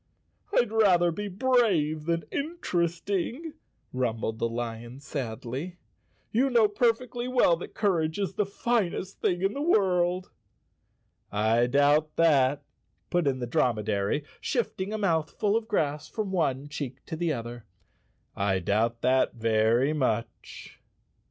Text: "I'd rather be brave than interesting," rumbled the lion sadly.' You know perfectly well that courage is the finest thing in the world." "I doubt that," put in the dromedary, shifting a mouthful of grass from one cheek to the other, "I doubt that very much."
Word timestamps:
"I'd 0.57 0.71
rather 0.71 1.11
be 1.11 1.27
brave 1.27 2.05
than 2.05 2.23
interesting," 2.31 3.53
rumbled 3.93 4.39
the 4.39 4.49
lion 4.49 4.99
sadly.' 4.99 5.77
You 6.31 6.49
know 6.49 6.67
perfectly 6.67 7.27
well 7.27 7.55
that 7.57 7.75
courage 7.75 8.17
is 8.17 8.33
the 8.33 8.47
finest 8.47 9.21
thing 9.21 9.43
in 9.43 9.53
the 9.53 9.61
world." 9.61 10.31
"I 11.31 11.67
doubt 11.67 12.15
that," 12.15 12.63
put 13.11 13.27
in 13.27 13.37
the 13.37 13.45
dromedary, 13.45 14.23
shifting 14.39 14.91
a 14.91 14.97
mouthful 14.97 15.55
of 15.55 15.67
grass 15.67 16.07
from 16.09 16.31
one 16.31 16.67
cheek 16.67 17.05
to 17.05 17.15
the 17.15 17.31
other, 17.33 17.65
"I 18.35 18.57
doubt 18.57 19.01
that 19.01 19.35
very 19.35 19.93
much." 19.93 20.79